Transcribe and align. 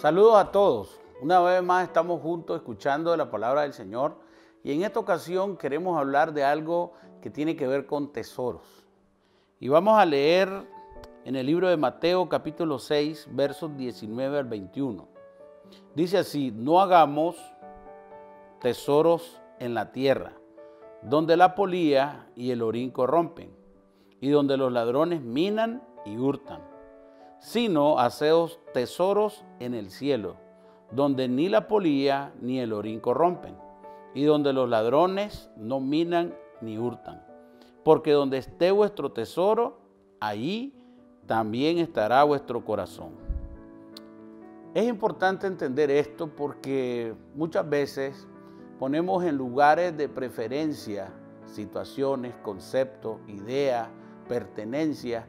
Saludos 0.00 0.36
a 0.36 0.50
todos. 0.50 0.98
Una 1.20 1.40
vez 1.40 1.62
más 1.62 1.86
estamos 1.86 2.22
juntos 2.22 2.56
escuchando 2.56 3.14
la 3.18 3.30
palabra 3.30 3.62
del 3.64 3.74
Señor 3.74 4.16
y 4.64 4.72
en 4.72 4.82
esta 4.82 4.98
ocasión 4.98 5.58
queremos 5.58 5.98
hablar 5.98 6.32
de 6.32 6.42
algo 6.42 6.94
que 7.20 7.28
tiene 7.28 7.54
que 7.54 7.66
ver 7.66 7.84
con 7.84 8.10
tesoros. 8.10 8.62
Y 9.58 9.68
vamos 9.68 9.98
a 9.98 10.06
leer 10.06 10.48
en 11.26 11.36
el 11.36 11.44
libro 11.44 11.68
de 11.68 11.76
Mateo 11.76 12.30
capítulo 12.30 12.78
6 12.78 13.28
versos 13.32 13.76
19 13.76 14.38
al 14.38 14.46
21. 14.46 15.06
Dice 15.94 16.16
así, 16.16 16.50
no 16.50 16.80
hagamos 16.80 17.36
tesoros 18.58 19.42
en 19.58 19.74
la 19.74 19.92
tierra, 19.92 20.32
donde 21.02 21.36
la 21.36 21.54
polía 21.54 22.26
y 22.34 22.52
el 22.52 22.62
orín 22.62 22.90
corrompen, 22.90 23.54
y 24.18 24.30
donde 24.30 24.56
los 24.56 24.72
ladrones 24.72 25.20
minan 25.20 25.82
y 26.06 26.16
hurtan 26.16 26.79
sino 27.40 27.98
haceos 27.98 28.60
tesoros 28.72 29.44
en 29.58 29.74
el 29.74 29.90
cielo, 29.90 30.36
donde 30.92 31.28
ni 31.28 31.48
la 31.48 31.66
polía 31.66 32.32
ni 32.40 32.60
el 32.60 32.72
orín 32.72 33.00
corrompen, 33.00 33.56
y 34.14 34.24
donde 34.24 34.52
los 34.52 34.68
ladrones 34.68 35.50
no 35.56 35.80
minan 35.80 36.34
ni 36.60 36.78
hurtan. 36.78 37.24
Porque 37.84 38.12
donde 38.12 38.38
esté 38.38 38.70
vuestro 38.70 39.12
tesoro, 39.12 39.80
allí 40.20 40.74
también 41.26 41.78
estará 41.78 42.22
vuestro 42.24 42.64
corazón. 42.64 43.12
Es 44.74 44.86
importante 44.86 45.46
entender 45.46 45.90
esto 45.90 46.28
porque 46.28 47.14
muchas 47.34 47.68
veces 47.68 48.28
ponemos 48.78 49.24
en 49.24 49.36
lugares 49.36 49.96
de 49.96 50.08
preferencia 50.08 51.12
situaciones, 51.50 52.34
conceptos, 52.42 53.18
ideas, 53.26 53.88
pertenencias, 54.28 55.24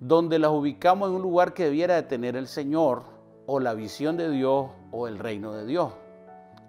donde 0.00 0.38
las 0.38 0.50
ubicamos 0.50 1.08
en 1.08 1.16
un 1.16 1.22
lugar 1.22 1.54
que 1.54 1.64
debiera 1.64 1.94
de 1.94 2.02
tener 2.02 2.36
el 2.36 2.46
Señor 2.46 3.04
o 3.46 3.60
la 3.60 3.74
visión 3.74 4.16
de 4.16 4.30
Dios 4.30 4.68
o 4.90 5.08
el 5.08 5.18
reino 5.18 5.52
de 5.52 5.66
Dios. 5.66 5.92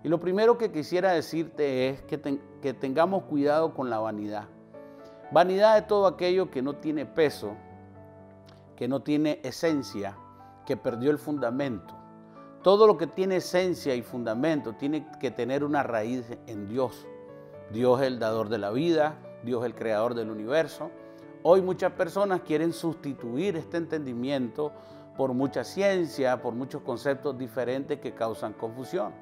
Y 0.04 0.10
lo 0.10 0.20
primero 0.20 0.58
que 0.58 0.72
quisiera 0.72 1.12
decirte 1.12 1.90
es 1.90 2.02
que, 2.04 2.40
que 2.62 2.74
tengamos 2.74 3.24
cuidado 3.24 3.74
con 3.74 3.90
la 3.90 4.00
vanidad. 4.00 4.46
Vanidad 5.32 5.76
de 5.76 5.82
todo 5.82 6.08
aquello 6.08 6.50
que 6.50 6.62
no 6.62 6.76
tiene 6.76 7.06
peso, 7.06 7.56
que 8.78 8.88
no 8.88 9.02
tiene 9.02 9.42
esencia, 9.44 10.16
que 10.66 10.78
perdió 10.78 11.12
el 11.12 11.18
fundamento. 11.18 11.96
Todo 12.62 12.88
lo 12.88 12.98
que 12.98 13.08
tiene 13.08 13.38
esencia 13.38 13.96
y 13.96 14.02
fundamento 14.02 14.74
tiene 14.74 15.08
que 15.20 15.32
tener 15.32 15.64
una 15.64 15.84
raíz 15.84 16.26
en 16.48 16.68
Dios. 16.68 17.06
Dios 17.72 18.00
es 18.02 18.08
el 18.08 18.20
dador 18.20 18.50
de 18.50 18.58
la 18.60 18.72
vida, 18.72 19.16
Dios 19.44 19.62
es 19.62 19.66
el 19.66 19.76
creador 19.76 20.14
del 20.14 20.30
universo. 20.30 20.90
Hoy 21.50 21.62
muchas 21.62 21.94
personas 21.94 22.42
quieren 22.42 22.74
sustituir 22.74 23.56
este 23.56 23.78
entendimiento 23.78 24.74
por 25.16 25.34
mucha 25.34 25.64
ciencia, 25.64 26.42
por 26.42 26.54
muchos 26.54 26.82
conceptos 26.82 27.38
diferentes 27.38 28.02
que 28.02 28.14
causan 28.14 28.52
confusión. 28.52 29.14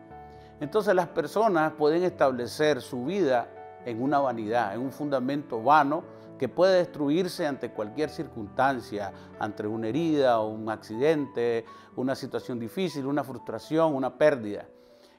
Entonces 0.60 0.96
las 0.96 1.08
personas 1.10 1.74
pueden 1.74 2.02
establecer 2.02 2.82
su 2.82 3.06
vida 3.06 3.48
en 3.86 4.02
una 4.02 4.18
vanidad, 4.18 4.74
en 4.74 4.82
un 4.82 4.92
fundamento 4.92 5.62
vano 5.62 6.04
que 6.40 6.50
puede 6.50 6.78
destruirse 6.78 7.46
ante 7.46 7.70
cualquier 7.70 8.10
circunstancia, 8.10 9.14
ante 9.38 9.68
una 9.68 9.90
herida 9.90 10.42
un 10.42 10.68
accidente, 10.68 11.64
una 11.96 12.16
situación 12.16 12.60
difícil, 12.60 13.06
una 13.06 13.24
frustración, 13.24 13.94
una 13.94 14.18
pérdida. 14.18 14.66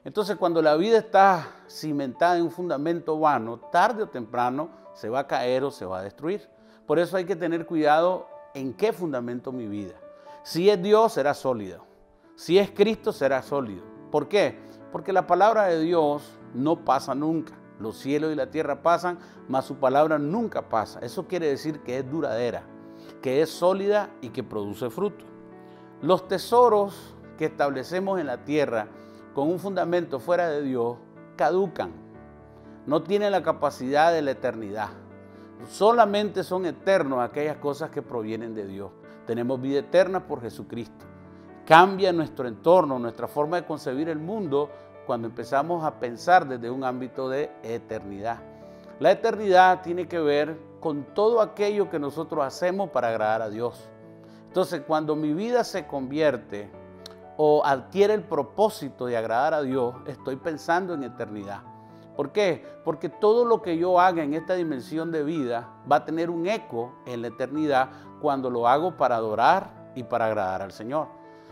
Entonces 0.03 0.35
cuando 0.35 0.61
la 0.61 0.75
vida 0.75 0.97
está 0.97 1.63
cimentada 1.69 2.35
en 2.35 2.43
un 2.43 2.51
fundamento 2.51 3.17
vano, 3.17 3.61
tarde 3.71 4.03
o 4.03 4.09
temprano 4.09 4.71
se 4.93 5.07
va 5.07 5.19
a 5.19 5.27
caer 5.27 5.63
o 5.63 5.71
se 5.71 5.85
va 5.85 5.99
a 5.99 6.03
destruir. 6.03 6.56
Por 6.87 6.99
eso 6.99 7.17
hay 7.17 7.25
que 7.25 7.35
tener 7.35 7.65
cuidado 7.65 8.27
en 8.53 8.73
qué 8.73 8.93
fundamento 8.93 9.51
mi 9.51 9.67
vida. 9.67 9.93
Si 10.43 10.69
es 10.69 10.81
Dios, 10.81 11.13
será 11.13 11.33
sólido. 11.33 11.83
Si 12.35 12.57
es 12.57 12.71
Cristo, 12.71 13.11
será 13.11 13.43
sólido. 13.43 13.83
¿Por 14.09 14.29
qué? 14.29 14.57
Porque 14.93 15.11
la 15.11 15.27
palabra 15.27 15.65
de 15.65 15.81
Dios 15.81 16.23
no 16.53 16.85
pasa 16.85 17.13
nunca. 17.13 17.53
Los 17.79 17.97
cielos 17.97 18.31
y 18.31 18.35
la 18.35 18.49
tierra 18.49 18.81
pasan, 18.81 19.19
mas 19.49 19.65
su 19.65 19.75
palabra 19.75 20.17
nunca 20.17 20.69
pasa. 20.69 20.99
Eso 21.01 21.27
quiere 21.27 21.47
decir 21.47 21.81
que 21.81 21.99
es 21.99 22.09
duradera, 22.09 22.63
que 23.21 23.41
es 23.41 23.49
sólida 23.49 24.09
y 24.21 24.29
que 24.29 24.43
produce 24.43 24.89
fruto. 24.89 25.25
Los 26.01 26.27
tesoros 26.27 27.15
que 27.37 27.45
establecemos 27.45 28.19
en 28.19 28.27
la 28.27 28.45
tierra 28.45 28.87
con 29.35 29.49
un 29.49 29.59
fundamento 29.59 30.19
fuera 30.19 30.49
de 30.49 30.61
Dios 30.61 30.95
caducan. 31.35 31.91
No 32.85 33.03
tienen 33.03 33.31
la 33.33 33.43
capacidad 33.43 34.13
de 34.13 34.21
la 34.21 34.31
eternidad. 34.31 34.89
Solamente 35.65 36.43
son 36.43 36.65
eternos 36.65 37.19
aquellas 37.19 37.57
cosas 37.57 37.89
que 37.89 38.01
provienen 38.01 38.53
de 38.53 38.65
Dios. 38.65 38.91
Tenemos 39.25 39.59
vida 39.59 39.79
eterna 39.79 40.25
por 40.25 40.41
Jesucristo. 40.41 41.05
Cambia 41.65 42.13
nuestro 42.13 42.47
entorno, 42.47 42.99
nuestra 42.99 43.27
forma 43.27 43.57
de 43.57 43.67
concebir 43.67 44.07
el 44.07 44.19
mundo 44.19 44.69
cuando 45.05 45.27
empezamos 45.27 45.83
a 45.83 45.99
pensar 45.99 46.47
desde 46.47 46.69
un 46.69 46.83
ámbito 46.83 47.27
de 47.27 47.51
eternidad. 47.63 48.39
La 48.99 49.11
eternidad 49.11 49.81
tiene 49.81 50.07
que 50.07 50.19
ver 50.19 50.57
con 50.79 51.03
todo 51.13 51.41
aquello 51.41 51.89
que 51.89 51.99
nosotros 51.99 52.45
hacemos 52.45 52.89
para 52.89 53.09
agradar 53.09 53.41
a 53.41 53.49
Dios. 53.49 53.89
Entonces, 54.47 54.81
cuando 54.87 55.15
mi 55.15 55.33
vida 55.33 55.63
se 55.63 55.85
convierte 55.85 56.69
o 57.35 57.63
adquiere 57.65 58.13
el 58.13 58.23
propósito 58.23 59.05
de 59.05 59.17
agradar 59.17 59.53
a 59.53 59.61
Dios, 59.61 59.95
estoy 60.05 60.37
pensando 60.37 60.93
en 60.93 61.03
eternidad. 61.03 61.61
¿Por 62.17 62.31
qué? 62.31 62.65
Porque 62.83 63.09
todo 63.09 63.45
lo 63.45 63.61
que 63.61 63.77
yo 63.77 63.99
haga 63.99 64.23
en 64.23 64.33
esta 64.33 64.55
dimensión 64.55 65.11
de 65.11 65.23
vida 65.23 65.69
va 65.89 65.97
a 65.97 66.05
tener 66.05 66.31
un 66.31 66.47
eco 66.47 66.95
en 67.05 67.21
la 67.21 67.27
eternidad 67.27 67.91
cuando 68.19 68.49
lo 68.49 68.67
hago 68.67 68.97
para 68.97 69.17
adorar 69.17 69.91
y 69.93 70.01
para 70.01 70.25
agradar 70.25 70.63
al 70.63 70.71
Señor. 70.71 71.09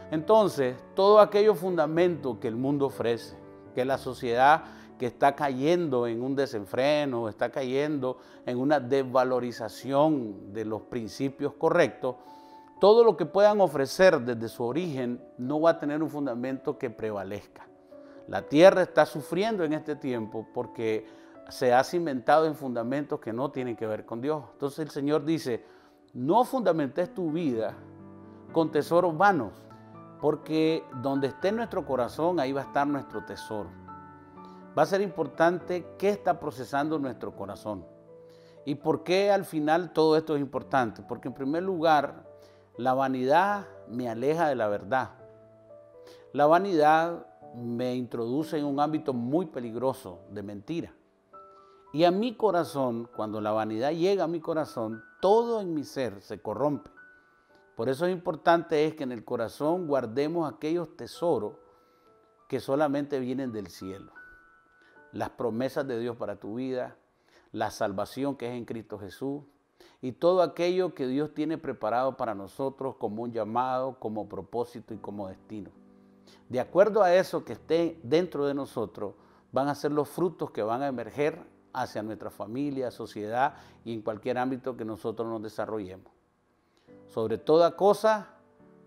Entonces, 0.10 0.76
todo 0.96 1.20
aquello 1.20 1.54
fundamento 1.54 2.40
que 2.40 2.48
el 2.48 2.56
mundo 2.56 2.88
ofrece, 2.88 3.38
que 3.76 3.86
la 3.86 4.00
sociedad 4.00 4.64
que 4.98 5.06
está 5.06 5.36
cayendo 5.36 6.08
en 6.08 6.24
un 6.24 6.36
desenfreno, 6.36 7.30
está 7.30 7.52
cayendo 7.52 8.18
en 8.48 8.58
una 8.58 8.80
desvalorización 8.80 10.52
de 10.52 10.66
los 10.66 10.82
principios 10.82 11.54
correctos, 11.54 12.16
todo 12.80 13.04
lo 13.04 13.16
que 13.16 13.28
puedan 13.28 13.62
ofrecer 13.62 14.20
desde 14.22 14.50
su 14.50 14.64
origen 14.64 15.22
no 15.38 15.62
va 15.62 15.72
a 15.72 15.80
tener 15.80 16.02
un 16.02 16.10
fundamento 16.10 16.80
que 16.80 16.90
prevalezca. 16.90 17.68
La 18.28 18.44
tierra 18.44 18.82
está 18.82 19.06
sufriendo 19.06 19.64
en 19.64 19.74
este 19.74 19.96
tiempo 19.96 20.48
porque 20.54 21.08
se 21.50 21.74
ha 21.74 21.84
cimentado 21.84 22.46
en 22.46 22.56
fundamentos 22.56 23.20
que 23.20 23.32
no 23.32 23.52
tienen 23.52 23.76
que 23.76 23.86
ver 23.86 24.06
con 24.06 24.22
Dios. 24.22 24.44
Entonces 24.54 24.80
el 24.80 24.90
Señor 24.90 25.24
dice, 25.26 25.64
no 26.14 26.44
fundamentes 26.44 27.14
tu 27.14 27.32
vida 27.32 27.76
con 28.52 28.72
tesoros 28.72 29.16
vanos, 29.18 29.54
porque 30.22 30.84
donde 31.02 31.28
esté 31.28 31.52
nuestro 31.52 31.86
corazón, 31.86 32.40
ahí 32.40 32.52
va 32.52 32.62
a 32.62 32.66
estar 32.66 32.88
nuestro 32.88 33.24
tesoro. 33.26 33.70
Va 34.78 34.84
a 34.84 34.86
ser 34.86 35.02
importante 35.02 35.86
qué 35.98 36.10
está 36.10 36.40
procesando 36.40 36.98
nuestro 36.98 37.36
corazón. 37.36 37.86
¿Y 38.66 38.76
por 38.76 39.04
qué 39.04 39.32
al 39.32 39.46
final 39.46 39.94
todo 39.94 40.18
esto 40.18 40.36
es 40.36 40.42
importante? 40.42 41.04
Porque 41.04 41.28
en 41.28 41.36
primer 41.36 41.62
lugar, 41.62 42.26
la 42.78 42.94
vanidad 42.94 43.68
me 43.88 44.10
aleja 44.10 44.48
de 44.50 44.56
la 44.56 44.68
verdad. 44.68 45.12
La 46.34 46.48
vanidad 46.48 47.28
me 47.56 47.96
introduce 47.96 48.58
en 48.58 48.66
un 48.66 48.80
ámbito 48.80 49.14
muy 49.14 49.46
peligroso 49.46 50.20
de 50.32 50.44
mentira. 50.44 50.94
Y 51.94 52.04
a 52.04 52.12
mi 52.12 52.36
corazón, 52.36 53.10
cuando 53.16 53.40
la 53.40 53.52
vanidad 53.52 53.92
llega 53.92 54.26
a 54.26 54.28
mi 54.28 54.42
corazón, 54.42 55.02
todo 55.22 55.62
en 55.62 55.74
mi 55.74 55.84
ser 55.84 56.22
se 56.22 56.42
corrompe. 56.42 56.92
Por 57.76 57.90
eso 57.90 58.06
es 58.06 58.14
importante 58.14 58.86
es 58.86 58.96
que 58.96 59.04
en 59.04 59.12
el 59.12 59.24
corazón 59.24 59.88
guardemos 59.88 60.52
aquellos 60.52 60.96
tesoros 60.98 61.54
que 62.48 62.60
solamente 62.60 63.20
vienen 63.20 63.52
del 63.52 63.68
cielo. 63.68 64.12
Las 65.12 65.30
promesas 65.30 65.88
de 65.88 66.00
Dios 66.00 66.18
para 66.18 66.40
tu 66.40 66.56
vida, 66.56 66.98
la 67.52 67.72
salvación 67.72 68.36
que 68.36 68.48
es 68.48 68.56
en 68.56 68.66
Cristo 68.66 69.00
Jesús 69.00 69.44
y 70.02 70.12
todo 70.12 70.42
aquello 70.42 70.94
que 70.94 71.08
Dios 71.08 71.34
tiene 71.34 71.58
preparado 71.58 72.18
para 72.18 72.36
nosotros 72.36 72.96
como 72.98 73.24
un 73.24 73.32
llamado, 73.32 74.00
como 74.00 74.28
propósito 74.28 74.94
y 74.94 74.98
como 74.98 75.28
destino. 75.28 75.72
De 76.50 76.60
acuerdo 76.60 77.02
a 77.02 77.14
eso 77.14 77.44
que 77.44 77.54
esté 77.54 78.00
dentro 78.04 78.46
de 78.46 78.54
nosotros, 78.54 79.14
van 79.52 79.68
a 79.68 79.76
ser 79.76 79.92
los 79.92 80.10
frutos 80.10 80.52
que 80.52 80.62
van 80.62 80.82
a 80.82 80.88
emerger 80.88 81.42
hacia 81.74 82.04
nuestra 82.04 82.30
familia, 82.30 82.92
sociedad 82.92 83.56
y 83.84 83.94
en 83.94 84.02
cualquier 84.02 84.38
ámbito 84.38 84.78
que 84.78 84.86
nosotros 84.86 85.28
nos 85.28 85.42
desarrollemos. 85.42 86.12
Sobre 87.08 87.38
toda 87.38 87.76
cosa 87.76 88.30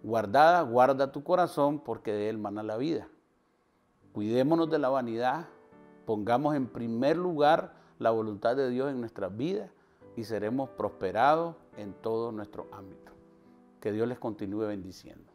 guardada, 0.03 0.63
guarda 0.63 1.13
tu 1.13 1.23
corazón 1.23 1.81
porque 1.81 2.13
de 2.13 2.29
él 2.31 2.39
mana 2.39 2.63
la 2.63 2.77
vida. 2.77 3.09
Cuidémonos 4.13 4.71
de 4.71 4.79
la 4.79 4.89
vanidad, 4.89 5.47
pongamos 6.07 6.55
en 6.55 6.67
primer 6.67 7.17
lugar 7.17 7.75
la 7.99 8.11
voluntad 8.11 8.57
de 8.57 8.71
Dios 8.71 8.91
en 8.91 9.01
nuestras 9.01 9.37
vidas 9.37 9.71
y 10.17 10.25
seremos 10.25 10.71
prosperados 10.71 11.57
en 11.77 11.93
todo 11.93 12.33
nuestro 12.33 12.67
ámbito. 12.73 13.13
Que 13.81 13.93
Dios 13.93 14.09
les 14.09 14.19
continúe 14.19 14.67
bendiciendo. 14.67 15.31